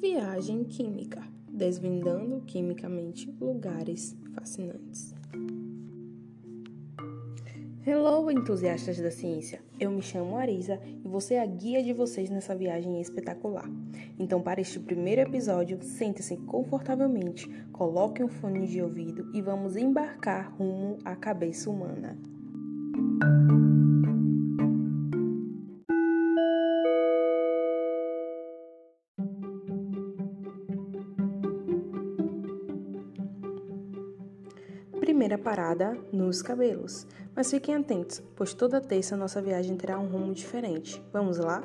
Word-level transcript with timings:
Viagem 0.00 0.64
Química 0.64 1.22
Desvendando 1.48 2.42
quimicamente 2.42 3.34
lugares 3.40 4.16
fascinantes. 4.34 5.14
Hello, 7.86 8.30
entusiastas 8.30 8.98
da 8.98 9.10
ciência! 9.10 9.62
Eu 9.80 9.90
me 9.90 10.02
chamo 10.02 10.36
Arisa 10.36 10.78
e 10.84 11.08
vou 11.08 11.20
ser 11.20 11.38
a 11.38 11.46
guia 11.46 11.82
de 11.82 11.92
vocês 11.92 12.28
nessa 12.28 12.54
viagem 12.54 13.00
espetacular. 13.00 13.68
Então, 14.18 14.42
para 14.42 14.60
este 14.60 14.78
primeiro 14.78 15.22
episódio, 15.22 15.82
sente-se 15.82 16.36
confortavelmente, 16.36 17.48
coloque 17.72 18.22
um 18.22 18.28
fone 18.28 18.66
de 18.66 18.82
ouvido 18.82 19.30
e 19.34 19.40
vamos 19.40 19.76
embarcar 19.76 20.54
rumo 20.56 20.98
à 21.04 21.16
cabeça 21.16 21.70
humana. 21.70 22.18
Primeira 35.00 35.36
parada 35.36 35.98
nos 36.12 36.40
cabelos. 36.40 37.06
Mas 37.34 37.50
fiquem 37.50 37.74
atentos, 37.74 38.22
pois 38.36 38.54
toda 38.54 38.80
terça 38.80 39.16
nossa 39.16 39.42
viagem 39.42 39.76
terá 39.76 39.98
um 39.98 40.06
rumo 40.06 40.32
diferente. 40.32 41.02
Vamos 41.12 41.38
lá? 41.38 41.62